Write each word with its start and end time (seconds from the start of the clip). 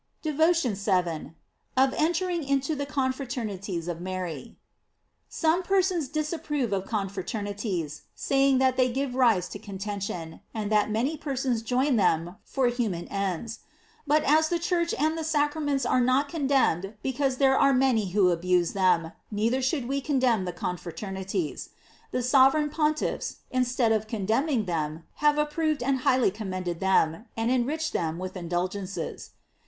DEVOTION 0.23 0.73
VII. 0.73 1.33
OF 1.77 1.93
ENTERING 1.93 2.43
INTO 2.43 2.73
THE 2.73 2.87
CONFRA 2.87 3.27
TERNITIES 3.27 3.87
OF 3.87 4.01
MARY. 4.01 4.57
SOME 5.29 5.61
persons 5.61 6.07
disapprove 6.07 6.73
of 6.73 6.87
confraternities, 6.87 8.01
saying 8.15 8.57
that 8.57 8.77
they 8.77 8.89
give 8.91 9.13
rise 9.13 9.47
to 9.49 9.59
contention, 9.59 10.39
and 10.55 10.71
that 10.71 10.89
many 10.89 11.17
persons 11.17 11.61
join 11.61 11.97
them 11.97 12.37
for 12.43 12.65
human 12.65 13.07
ends. 13.09 13.59
But 14.07 14.23
as 14.23 14.49
the 14.49 14.57
Church 14.57 14.91
and 14.97 15.15
the 15.15 15.23
sacraments 15.23 15.85
are 15.85 16.01
not 16.01 16.29
condemned 16.29 16.95
because 17.03 17.37
there 17.37 17.55
are 17.55 17.71
many 17.71 18.09
who 18.09 18.31
abuse 18.31 18.73
them, 18.73 19.11
neither 19.29 19.61
should 19.61 19.87
we 19.87 20.01
condemn 20.01 20.45
the 20.45 20.51
confrater 20.51 21.13
nities. 21.13 21.69
The 22.09 22.23
sovereign 22.23 22.71
pontiffs, 22.71 23.41
instead 23.51 23.91
of 23.91 24.07
con 24.07 24.25
demning 24.25 24.65
them, 24.65 25.03
have 25.17 25.37
approved 25.37 25.83
and 25.83 25.99
highly 25.99 26.31
com 26.31 26.49
mended 26.49 26.79
them, 26.79 27.25
and 27.37 27.51
enriched 27.51 27.93
them 27.93 28.17
with 28.17 28.33
indul 28.33 28.67
gences. 28.67 29.29